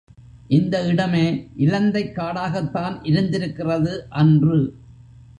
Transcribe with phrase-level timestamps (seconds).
[0.47, 1.25] இந்த இடமே
[1.57, 3.93] இலந்தைக் காடாகத் தான் இருந்திருக்கிறது
[4.09, 4.57] அன்று.